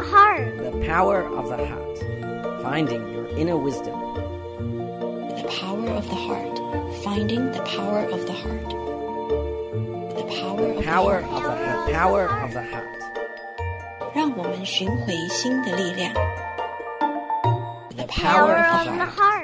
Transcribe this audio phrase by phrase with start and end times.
[0.00, 0.56] heart.
[0.58, 2.62] The power of the heart.
[2.62, 3.94] Finding your inner wisdom.
[5.36, 6.58] The power of the heart.
[7.04, 8.70] Finding the power of the heart.
[10.16, 11.58] The power of Power the of heart.
[11.58, 11.92] the heart.
[11.92, 12.92] Power of the heart.
[14.14, 16.12] 让我们寻回心的力量。
[17.96, 19.39] The Power power of of the the the heart.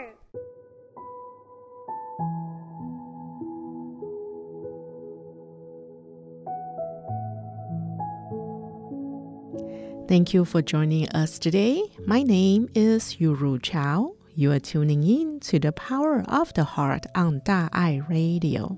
[10.07, 11.83] Thank you for joining us today.
[12.05, 14.15] My name is Yuru Chao.
[14.35, 18.77] You are tuning in to the Power of the Heart on Da Ai Radio.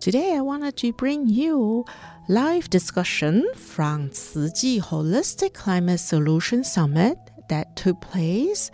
[0.00, 1.84] Today I wanted to bring you
[2.28, 7.18] live discussion from Tzu Chi Holistic Climate Solution Summit
[7.50, 8.70] that took place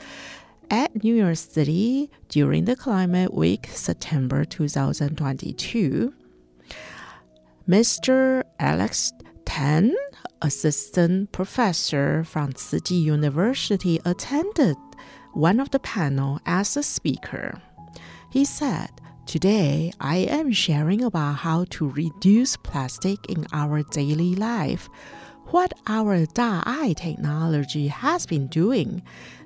[0.70, 6.14] at New York City during the Climate Week September 2022.
[7.68, 8.44] Mr.
[8.60, 9.12] Alex
[9.44, 9.92] Tan,
[10.42, 14.76] assistant professor from Tsingy University, attended
[15.32, 17.60] one of the panel as a speaker.
[18.30, 18.90] He said,
[19.26, 24.88] Today, I am sharing about how to reduce plastic in our daily life.
[25.48, 29.02] What our Da'ai technology has been doing,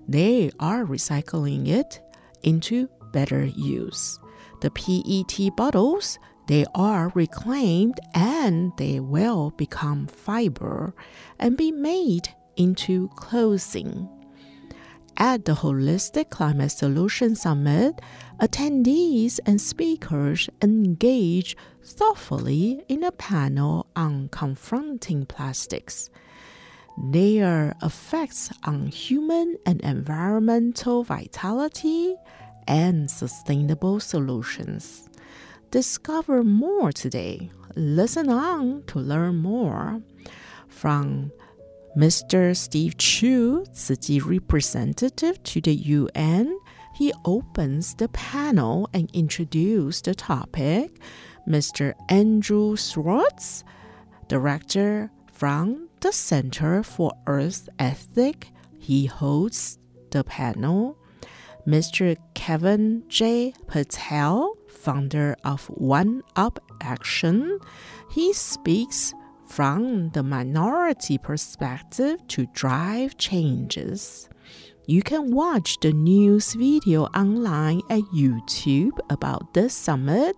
[0.07, 2.01] they are recycling it
[2.43, 4.19] into better use.
[4.61, 6.19] The PET bottles,
[6.53, 10.95] they are reclaimed and they will become fiber
[11.39, 14.06] and be made into clothing.
[15.17, 18.03] At the Holistic Climate Solution Summit,
[18.39, 26.11] attendees and speakers engage thoughtfully in a panel on confronting plastics,
[27.12, 32.14] their effects on human and environmental vitality,
[32.69, 35.08] and sustainable solutions.
[35.73, 37.51] Discover more today.
[37.77, 40.03] Listen on to learn more.
[40.69, 41.33] From
[41.97, 42.55] Mr.
[42.55, 46.58] Steve Chu, Tzu representative to the UN,
[46.95, 51.01] he opens the panel and introduces the topic.
[51.48, 51.95] Mr.
[52.11, 53.64] Andrew Schwartz,
[54.29, 58.48] director from the Center for Earth Ethic,
[58.79, 59.79] he hosts
[60.11, 60.98] the panel.
[61.67, 62.19] Mr.
[62.35, 63.55] Kevin J.
[63.69, 67.59] Patel, founder of One Up Action,
[68.11, 69.15] he speaks
[69.47, 74.29] from the minority perspective to drive changes.
[74.87, 80.37] You can watch the news video online at YouTube about this summit.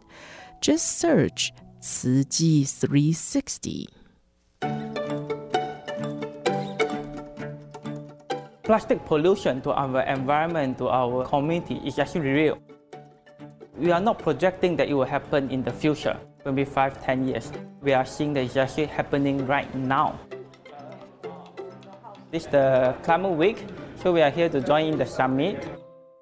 [0.61, 3.89] Just search 慈济 360.
[8.65, 12.64] Plastic pollution to our environment, to our community is actually real.
[13.77, 17.51] We are not projecting that it will happen in the future, maybe five, ten years.
[17.83, 20.21] We are seeing that it's actually happening right now.
[22.31, 23.65] This is the climate week,
[24.01, 25.67] so we are here to join in the summit.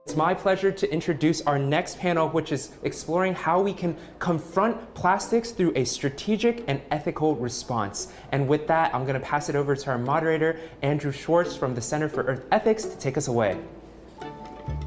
[0.06, 4.94] It's my pleasure to introduce our next panel, which is exploring how we can confront
[4.94, 8.14] plastics through a strategic and ethical response.
[8.32, 11.74] And with that, I'm going to pass it over to our moderator, Andrew Schwartz from
[11.74, 13.58] the Center for Earth Ethics, to take us away.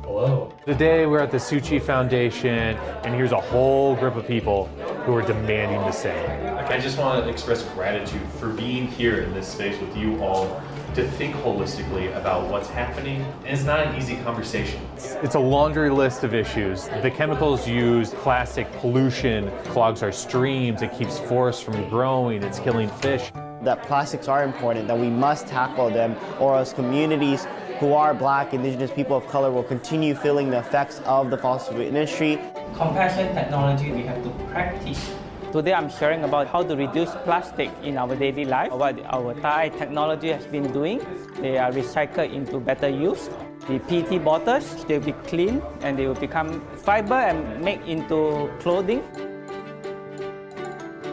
[0.04, 0.52] Hello.
[0.66, 4.68] Today we're at the Tzu Chi Foundation, and here's a whole group of people
[5.06, 6.58] who are demanding the same.
[6.58, 10.62] I just want to express gratitude for being here in this space with you all
[10.94, 13.22] to think holistically about what's happening.
[13.44, 14.82] And it's not an easy conversation.
[14.98, 16.88] It's a laundry list of issues.
[17.02, 22.90] The chemicals used, plastic pollution clogs our streams, it keeps forests from growing, it's killing
[22.90, 23.32] fish.
[23.66, 27.46] that plastics are important, that we must tackle them, or as communities
[27.80, 31.74] who are black, indigenous people of color will continue feeling the effects of the fossil
[31.74, 32.40] fuel industry.
[32.74, 35.12] Compassion technology we have to practice.
[35.52, 39.58] Today I'm sharing about how to reduce plastic in our daily life, what our Da
[39.60, 41.00] Ai technology has been doing.
[41.40, 43.30] They are recycled into better use.
[43.68, 49.04] The PET bottles, they'll be clean and they will become fiber and make into clothing.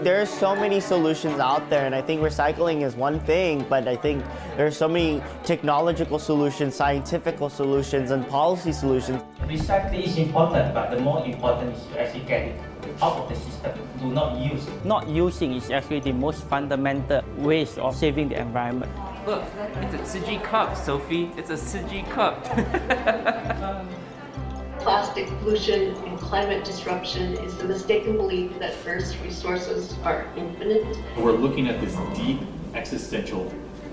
[0.03, 3.95] There's so many solutions out there, and I think recycling is one thing, but I
[3.95, 4.25] think
[4.57, 9.23] there's so many technological solutions, scientific solutions, and policy solutions.
[9.47, 12.61] Recycling is important, but the more important is to actually get it
[13.01, 13.79] out of the system.
[13.99, 14.67] Do not use.
[14.85, 18.93] Not using is actually the most fundamental ways of saving the environment.
[19.27, 19.45] Look,
[19.77, 21.31] it's a Tzu Chi cup, Sophie.
[21.37, 22.45] It's a Tzu Chi cup.
[24.81, 30.99] Plastic pollution and climate disruption is the mistaken belief that Earth's resources are infinite.
[31.17, 32.41] We're looking at this deep
[32.75, 33.53] existential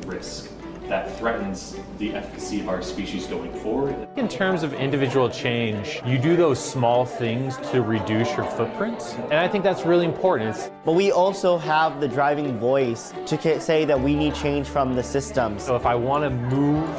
[0.09, 0.49] risk.
[0.89, 4.07] that threatens the efficacy of our species going forward.
[4.15, 9.35] In terms of individual change, you do those small things to reduce your footprint, and
[9.35, 10.71] I think that's really important.
[10.83, 15.03] But we also have the driving voice to say that we need change from the
[15.03, 15.59] system.
[15.59, 16.89] So if I want to move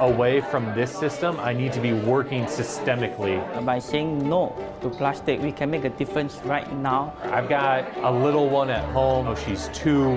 [0.00, 3.38] away from this system, I need to be working systemically.
[3.64, 7.14] By saying no to plastic, we can make a difference right now.
[7.24, 10.16] I've got a little one at home, oh, she's two,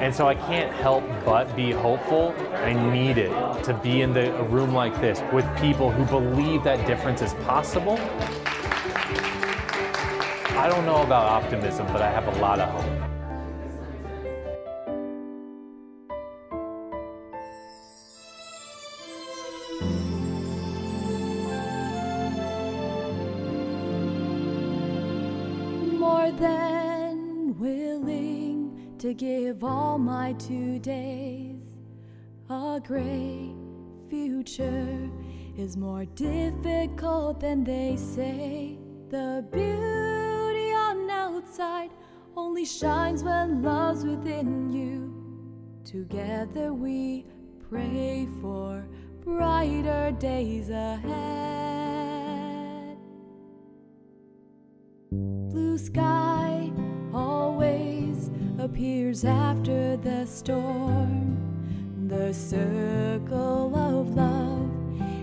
[0.00, 2.34] and so I can't help but be hopeful.
[2.54, 3.30] I need it
[3.64, 7.34] to be in the, a room like this with people who believe that difference is
[7.44, 7.98] possible.
[10.56, 12.95] I don't know about optimism, but I have a lot of hope.
[29.06, 31.76] To give all my two days.
[32.50, 33.54] A great
[34.10, 35.08] future
[35.56, 38.76] is more difficult than they say.
[39.10, 41.90] The beauty on outside
[42.36, 45.14] only shines when love's within you.
[45.84, 47.26] Together we
[47.70, 48.88] pray for
[49.24, 51.85] brighter days ahead.
[55.12, 56.72] Blue sky
[57.14, 61.36] always appears after the storm.
[62.08, 64.70] The circle of love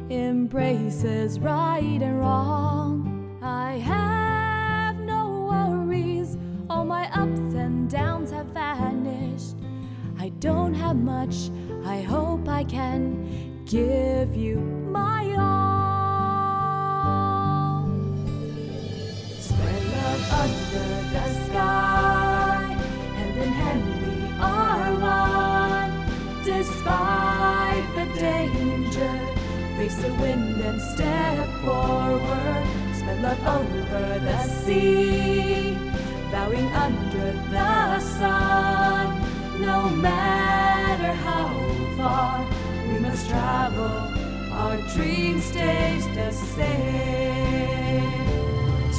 [0.09, 3.37] embraces right and wrong.
[3.41, 6.37] I have no worries,
[6.69, 9.57] all my ups and downs have vanished.
[10.17, 11.49] I don't have much,
[11.83, 15.72] I hope I can give you my all.
[29.83, 32.65] Face the wind and step forward.
[32.95, 35.77] Spread love over the sea,
[36.31, 39.21] bowing under the sun.
[39.59, 41.49] No matter how
[41.97, 42.47] far
[42.87, 43.95] we must travel,
[44.53, 48.22] our dream stays the same.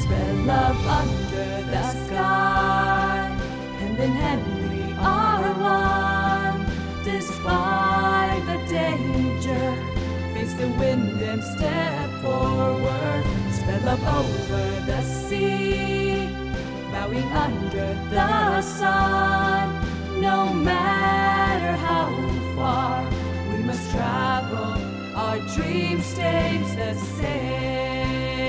[0.04, 3.34] Spread love under the sky,
[3.80, 6.66] And in hand we are one.
[7.02, 9.66] Despite the danger,
[10.34, 13.24] face the wind and step forward.
[13.50, 16.28] Spread love over the sea,
[16.92, 19.66] bowing under the sun.
[20.20, 22.10] No matter how
[22.54, 23.08] far
[23.50, 24.76] we must travel,
[25.16, 28.43] our dream stays the same.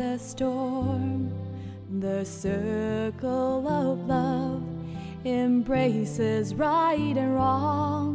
[0.00, 1.30] The storm.
[2.00, 4.62] The circle of love
[5.26, 8.06] embraces right and wrong.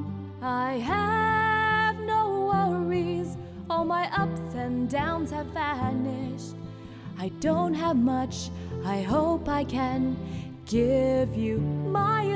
[0.42, 3.38] I have no worries,
[3.70, 6.56] all my ups and downs have vanished.
[7.20, 8.50] I don't have much,
[8.84, 10.18] I hope I can
[10.66, 12.35] give you my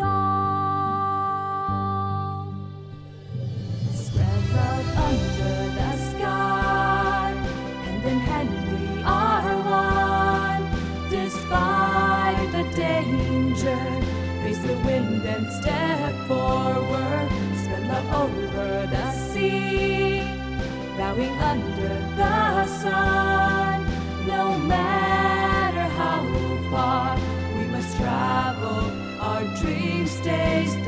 [21.17, 23.83] under the sun.
[24.27, 26.21] No matter how
[26.69, 27.17] far
[27.57, 30.78] we must travel, our dream stays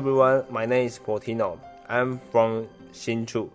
[0.00, 0.42] everyone.
[0.48, 1.60] My name is Portino.
[1.86, 3.50] I'm from Hsinchu.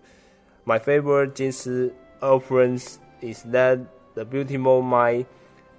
[0.64, 1.90] My favorite Jing Si
[2.22, 3.80] reference is that
[4.14, 5.25] the beautiful mind,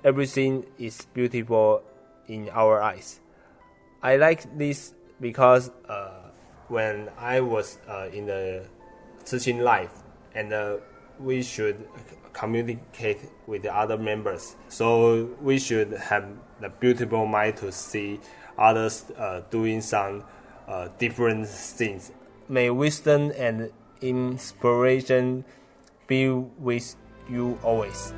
[0.03, 1.83] everything is beautiful
[2.27, 3.21] in our eyes.
[4.03, 6.33] I like this because uh,
[6.67, 8.67] when I was uh, in the
[9.25, 9.93] teaching life,
[10.35, 10.79] and uh,
[11.21, 11.77] we should
[12.33, 14.57] communicate with the other members.
[14.67, 16.27] So we should have
[16.61, 18.19] the beautiful mind to see
[18.59, 20.25] others uh, doing some
[20.69, 22.13] uh, different things.
[22.49, 23.71] May wisdom and
[24.01, 25.45] inspiration
[26.07, 26.95] be with
[27.29, 28.13] you always.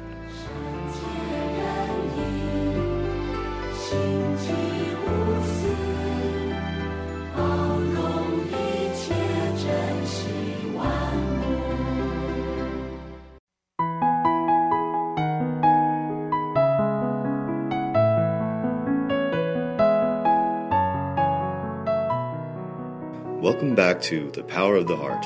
[23.99, 25.25] Back to The Power of the Heart.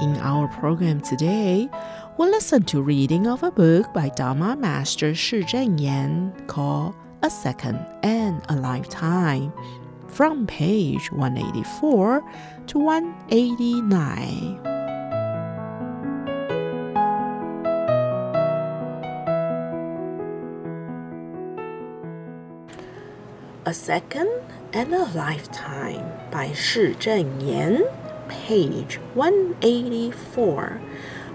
[0.00, 1.68] In our program today,
[2.16, 7.28] we'll listen to reading of a book by Dharma Master Shi Cheng Yen called A
[7.28, 9.52] Second and a Lifetime
[10.08, 12.22] from page 184
[12.68, 14.71] to 189.
[23.72, 24.28] A Second
[24.74, 27.88] and a Lifetime by Shi Cheng Yen,
[28.28, 30.78] page 184.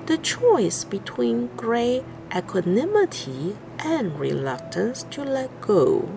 [0.06, 6.08] The choice between great equanimity and reluctance to let go.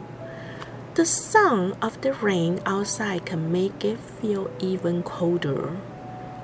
[0.92, 5.68] The sound of the rain outside can make it feel even colder.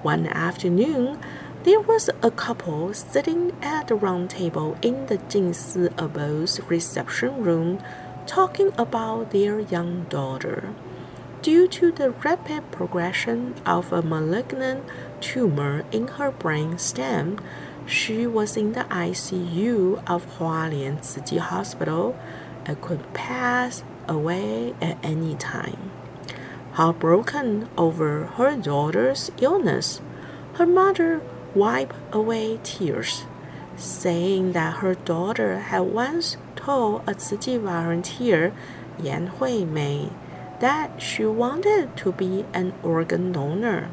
[0.00, 1.20] One afternoon,
[1.64, 7.42] there was a couple sitting at the round table in the Jing Si Abode's reception
[7.42, 7.82] room
[8.26, 10.74] talking about their young daughter.
[11.42, 14.84] Due to the rapid progression of a malignant
[15.20, 17.38] tumor in her brain stem,
[17.86, 22.18] she was in the ICU of Hualien Tzu Hospital
[22.64, 25.92] and could pass away at any time.
[26.72, 30.00] Heartbroken over her daughter's illness,
[30.54, 31.22] her mother
[31.54, 33.24] wiped away tears,
[33.76, 38.52] saying that her daughter had once told a Tzu Chi volunteer,
[39.00, 40.10] Yan Hui Mei,
[40.58, 43.88] that she wanted to be an organ donor.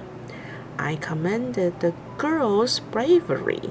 [0.79, 3.69] I commended the girl's bravery,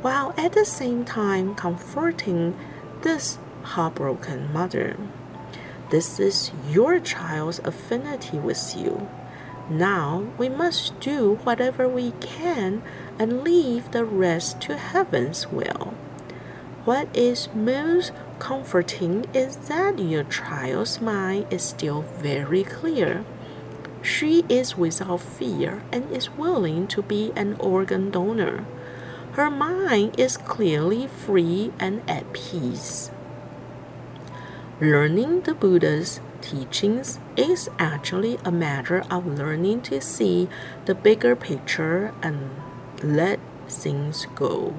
[0.00, 2.56] while at the same time comforting
[3.02, 4.96] this heartbroken mother.
[5.90, 9.06] This is your child's affinity with you.
[9.68, 12.82] Now we must do whatever we can
[13.18, 15.92] and leave the rest to heaven's will.
[16.84, 23.24] What is most comforting is that your child's mind is still very clear.
[24.02, 28.66] She is without fear and is willing to be an organ donor.
[29.32, 33.10] Her mind is clearly free and at peace.
[34.78, 40.50] Learning the Buddha's teachings is actually a matter of learning to see
[40.84, 42.50] the bigger picture and
[43.02, 44.74] let things go.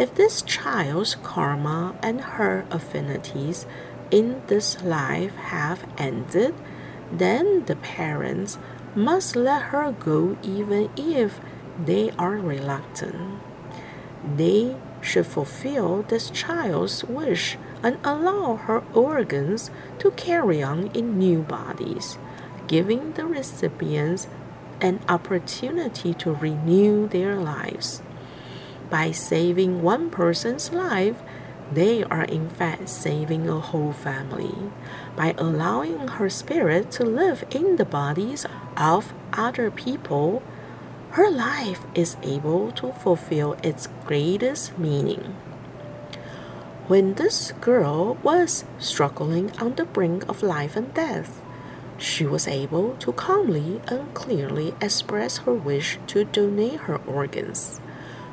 [0.00, 3.66] If this child's karma and her affinities
[4.10, 6.54] in this life have ended,
[7.12, 8.56] then the parents
[8.94, 11.38] must let her go even if
[11.84, 13.40] they are reluctant.
[14.24, 21.40] They should fulfill this child's wish and allow her organs to carry on in new
[21.40, 22.16] bodies,
[22.68, 24.28] giving the recipients
[24.80, 28.00] an opportunity to renew their lives.
[28.90, 31.22] By saving one person's life,
[31.72, 34.54] they are in fact saving a whole family.
[35.14, 40.42] By allowing her spirit to live in the bodies of other people,
[41.10, 45.36] her life is able to fulfill its greatest meaning.
[46.88, 51.40] When this girl was struggling on the brink of life and death,
[51.98, 57.80] she was able to calmly and clearly express her wish to donate her organs.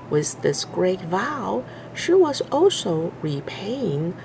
[0.09, 4.15] With this great vow, she was also repaying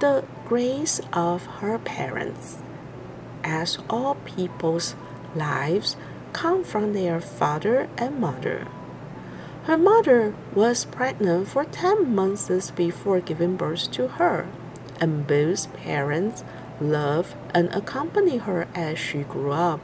[0.00, 2.58] the grace of her parents.
[3.42, 4.94] As all people's
[5.34, 5.96] lives
[6.32, 8.66] come from their father and mother.
[9.64, 14.48] Her mother was pregnant for 10 months before giving birth to her,
[15.00, 16.44] and both parents
[16.80, 19.80] loved and accompanied her as she grew up.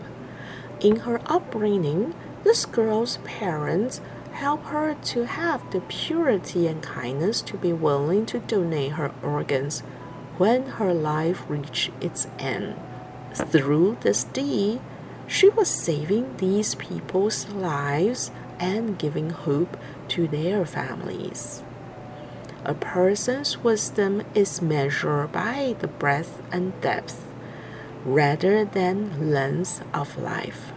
[0.80, 4.00] In her upbringing, this girl's parents
[4.36, 9.80] help her to have the purity and kindness to be willing to donate her organs
[10.36, 12.76] when her life reached its end.
[13.34, 14.80] Through this deed,
[15.26, 19.78] she was saving these people's lives and giving hope
[20.08, 21.62] to their families.
[22.62, 27.24] A person's wisdom is measured by the breadth and depth
[28.04, 30.72] rather than length of life.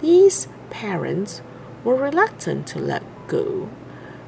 [0.00, 1.42] These parents
[1.84, 3.68] were reluctant to let go,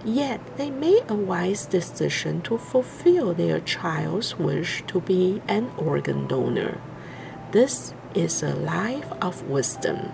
[0.05, 6.27] yet they made a wise decision to fulfill their child's wish to be an organ
[6.27, 6.81] donor.
[7.53, 10.11] This is a life of wisdom.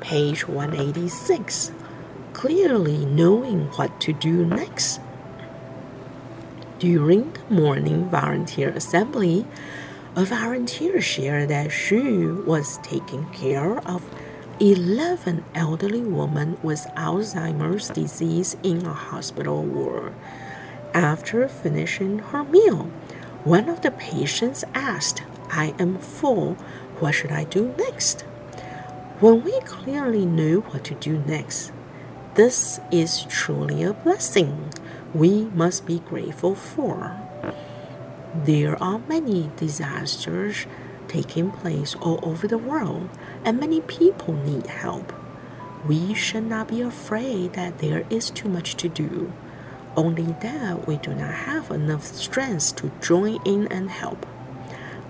[0.00, 1.72] Page 186.
[2.32, 5.00] Clearly knowing what to do next.
[6.78, 9.46] During the morning volunteer assembly,
[10.16, 14.08] a volunteer shared that she was taking care of
[14.60, 20.12] 11 elderly women with Alzheimer's disease in a hospital ward.
[20.92, 22.90] After finishing her meal,
[23.44, 26.54] one of the patients asked, I am full.
[26.98, 28.22] What should I do next?
[29.20, 31.72] When we clearly know what to do next,
[32.34, 34.70] this is truly a blessing
[35.12, 37.16] we must be grateful for.
[38.34, 40.66] There are many disasters
[41.08, 43.10] taking place all over the world,
[43.44, 45.12] and many people need help.
[45.86, 49.32] We should not be afraid that there is too much to do,
[49.96, 54.24] only that we do not have enough strength to join in and help.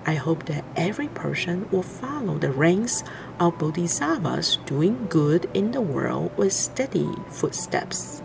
[0.05, 3.03] I hope that every person will follow the ranks
[3.39, 8.21] of bodhisattvas doing good in the world with steady footsteps.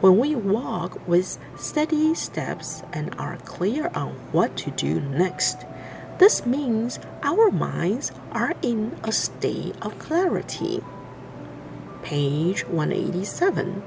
[0.00, 5.64] When we walk with steady steps and are clear on what to do next,
[6.18, 10.82] this means our minds are in a state of clarity.
[12.02, 13.82] Page 187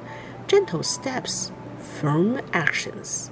[0.48, 3.32] Gentle Steps, Firm Actions.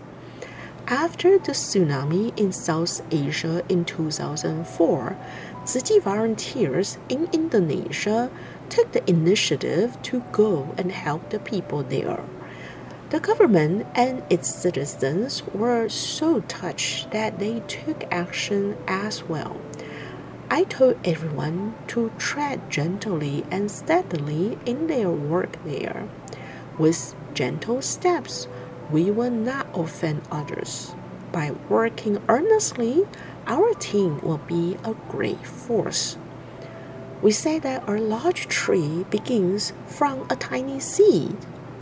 [0.90, 5.18] After the tsunami in South Asia in 2004,
[5.66, 8.32] Tzu Chi volunteers in Indonesia
[8.70, 12.24] took the initiative to go and help the people there.
[13.10, 19.60] The government and its citizens were so touched that they took action as well.
[20.50, 26.08] I told everyone to tread gently and steadily in their work there.
[26.78, 28.48] With gentle steps,
[28.92, 30.96] we will not offend others.
[31.32, 33.06] By working earnestly,
[33.46, 36.18] our team will be a great force.
[37.22, 41.36] We say that a large tree begins from a tiny seed,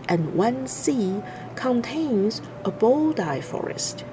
[0.07, 1.23] and one seed
[1.55, 4.05] contains a Bodhi forest.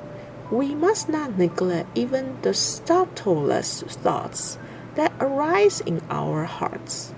[0.51, 4.59] We must not neglect even the subtlest thoughts
[4.97, 7.15] that arise in our hearts.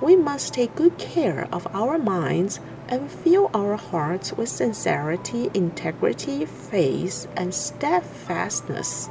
[0.00, 6.44] We must take good care of our minds and fill our hearts with sincerity, integrity,
[6.44, 9.10] faith, and steadfastness,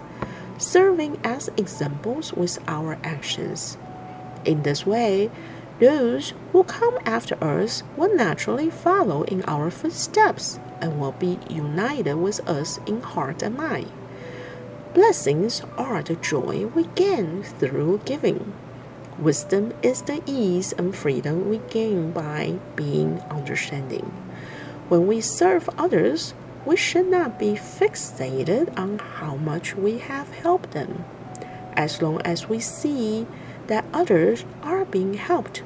[0.58, 3.78] serving as examples with our actions.
[4.46, 5.30] In this way,
[5.80, 12.16] those who come after us will naturally follow in our footsteps and will be united
[12.16, 13.92] with us in heart and mind.
[14.94, 18.54] Blessings are the joy we gain through giving.
[19.20, 24.06] Wisdom is the ease and freedom we gain by being understanding.
[24.90, 26.36] When we serve others,
[26.68, 31.04] we should not be fixated on how much we have helped them.
[31.74, 33.26] As long as we see
[33.66, 35.64] that others are being helped,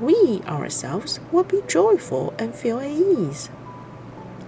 [0.00, 3.50] we ourselves will be joyful and feel at ease.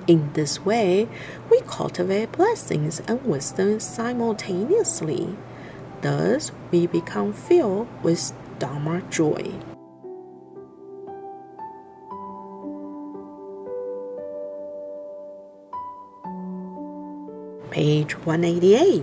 [0.06, 1.08] In this way,
[1.50, 5.36] we cultivate blessings and wisdom simultaneously.
[6.02, 9.52] Thus, we become filled with Dharma joy.
[17.70, 19.02] Page 188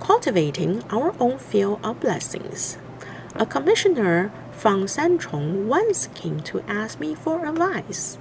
[0.00, 2.76] Cultivating Our Own Field of Blessings.
[3.36, 8.16] A commissioner from Sanchong once came to ask me for advice.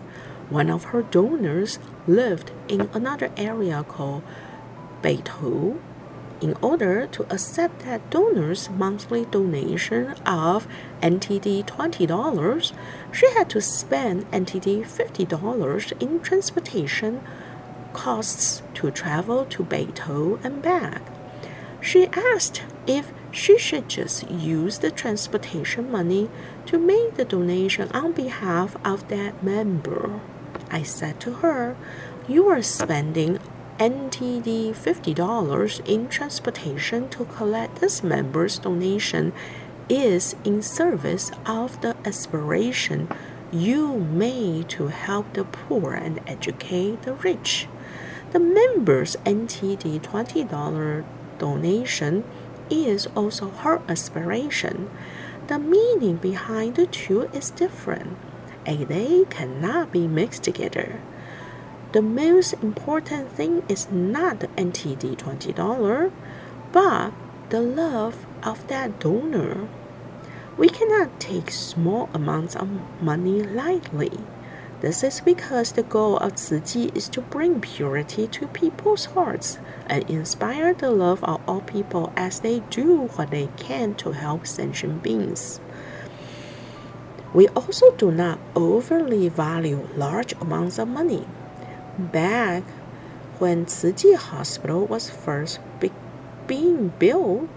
[0.50, 4.24] One of her donors lived in another area called
[5.02, 5.80] Beitou
[6.44, 10.68] in order to accept that donor's monthly donation of
[11.02, 12.74] NTD $20,
[13.14, 17.22] she had to spend NTD $50 in transportation
[17.94, 21.02] costs to travel to Beitou and back.
[21.80, 26.30] She asked if she should just use the transportation money
[26.66, 30.20] to make the donation on behalf of that member.
[30.70, 31.78] I said to her,
[32.28, 33.40] You are spending
[33.80, 39.34] NTD $50 in transportation to collect this member's donation
[39.90, 43.10] is in service of the aspiration
[43.52, 47.68] you made to help the poor and educate the rich.
[48.32, 51.06] The members' NTD $20
[51.40, 52.24] donation
[52.70, 54.90] is also her aspiration.
[55.48, 58.18] The meaning behind the two is different,
[58.66, 61.00] and they cannot be mixed together.
[61.94, 66.12] The most important thing is not the NTD $20,
[66.72, 67.14] but
[67.50, 69.68] the love of that donor.
[70.58, 72.68] We cannot take small amounts of
[73.00, 74.10] money lightly.
[74.82, 80.10] This is because the goal of Chi is to bring purity to people's hearts and
[80.10, 85.04] inspire the love of all people as they do what they can to help sentient
[85.04, 85.60] beings.
[87.36, 91.28] We also do not overly value large amounts of money.
[91.98, 92.64] Back
[93.38, 95.92] when Tzu Hospital was first be-
[96.48, 97.48] being built,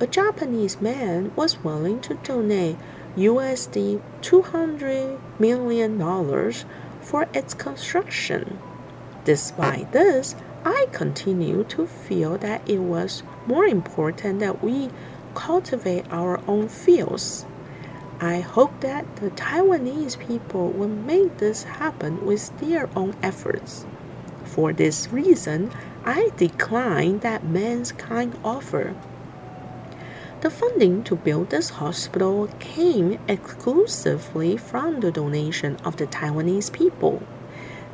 [0.00, 2.76] a Japanese man was willing to donate
[3.16, 6.64] USD 200 million dollars
[7.00, 8.58] for its construction.
[9.24, 14.90] Despite this, I continue to feel that it was more important that we
[15.36, 17.46] cultivate our own fields.
[18.22, 23.84] I hope that the Taiwanese people will make this happen with their own efforts.
[24.44, 25.72] For this reason,
[26.04, 28.94] I decline that man's kind offer.
[30.40, 37.24] The funding to build this hospital came exclusively from the donation of the Taiwanese people.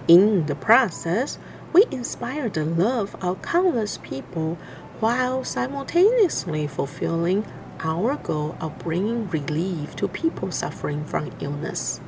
[0.09, 1.39] In the process,
[1.73, 4.59] we inspired the love of countless people
[5.01, 7.47] while simultaneously fulfilling
[7.81, 12.01] our goal of bringing relief to people suffering from illness.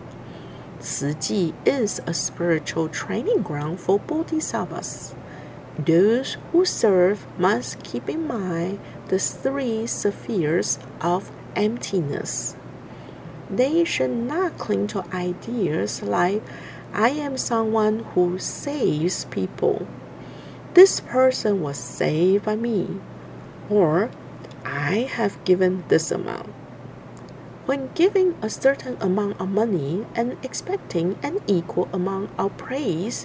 [0.80, 5.14] Chi is a spiritual training ground for bodhisattvas.
[5.78, 12.56] Those who serve must keep in mind the three spheres of emptiness.
[13.48, 16.42] They should not cling to ideas like,
[16.92, 19.86] I am someone who saves people.
[20.74, 23.00] This person was saved by me.
[23.68, 24.10] Or,
[24.72, 26.50] I have given this amount.
[27.66, 33.24] When giving a certain amount of money and expecting an equal amount of praise,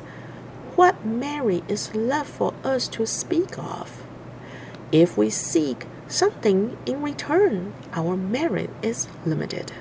[0.75, 4.03] what merit is left for us to speak of?
[4.91, 9.71] If we seek something in return, our merit is limited.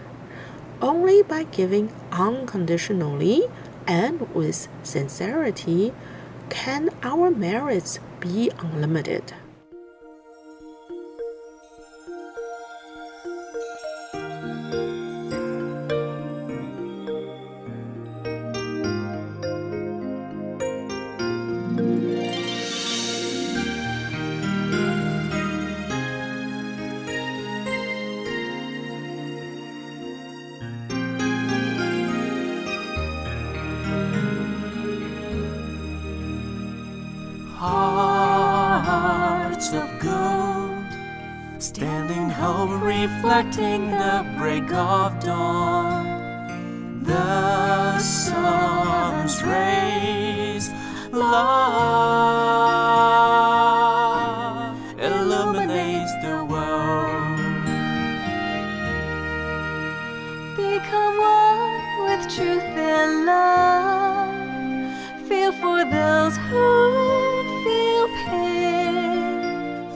[0.82, 3.48] Only by giving unconditionally
[3.86, 5.94] and with sincerity
[6.50, 9.32] can our merits be unlimited.
[44.36, 45.73] Break of dawn.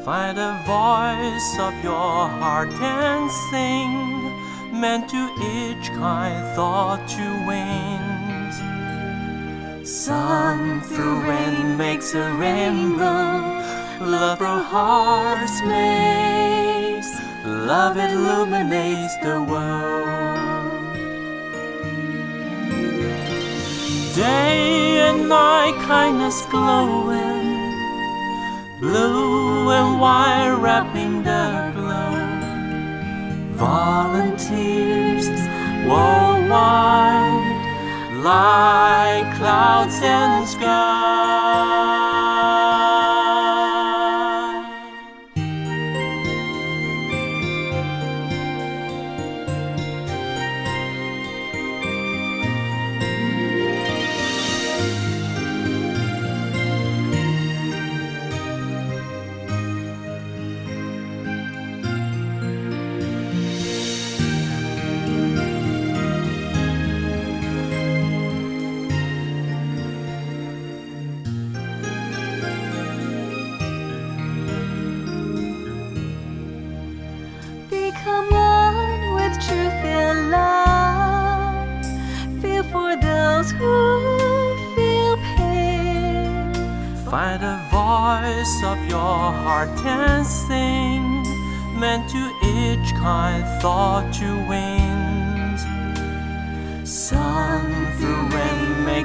[0.09, 8.57] Find a voice of your heart and sing, meant to each kind thought to wings.
[9.87, 13.61] Sun through rain makes a rainbow,
[14.01, 17.11] love through hearts makes,
[17.44, 20.97] love illuminates the world.
[24.16, 27.38] Day and night, kindness glowing,
[28.81, 32.14] blue and white wrapping the glow.
[33.55, 35.29] Volunteers
[35.88, 37.43] worldwide,
[38.23, 42.08] like clouds and sky.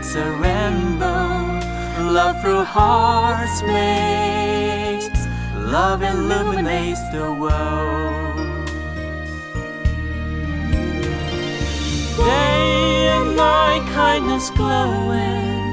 [0.04, 1.60] Makes a rainbow,
[2.12, 8.36] love through hearts makes, love illuminates the world.
[12.18, 15.72] Day and night, kindness glowing,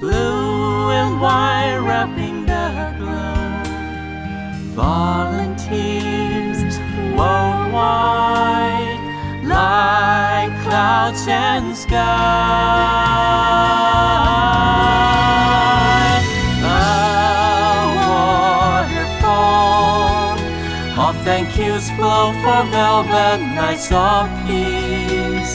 [0.00, 3.62] blue and white wrapping the glow.
[4.74, 6.78] Volunteers
[7.16, 9.00] worldwide,
[9.44, 10.33] like
[10.74, 11.94] clouds and sky.
[16.62, 16.82] A
[18.88, 20.34] waterfall
[20.98, 25.54] of thank yous flow for velvet nights of peace.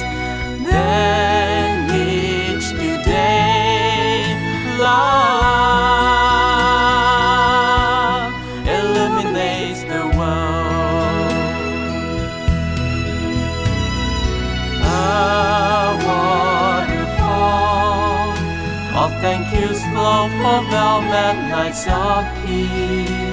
[0.70, 4.38] Then each new day,
[4.80, 5.50] love
[20.28, 23.29] for velvet nights of peace.